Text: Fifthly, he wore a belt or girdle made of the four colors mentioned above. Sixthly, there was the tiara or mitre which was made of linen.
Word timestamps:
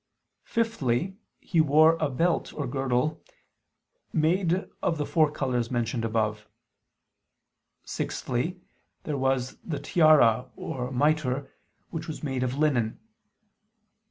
Fifthly, 0.45 1.19
he 1.39 1.61
wore 1.61 1.95
a 1.97 2.09
belt 2.09 2.51
or 2.55 2.65
girdle 2.65 3.23
made 4.11 4.67
of 4.81 4.97
the 4.97 5.05
four 5.05 5.29
colors 5.29 5.69
mentioned 5.69 6.03
above. 6.03 6.47
Sixthly, 7.83 8.59
there 9.03 9.19
was 9.19 9.57
the 9.63 9.77
tiara 9.77 10.49
or 10.55 10.89
mitre 10.91 11.51
which 11.91 12.07
was 12.07 12.23
made 12.23 12.41
of 12.41 12.57
linen. 12.57 12.99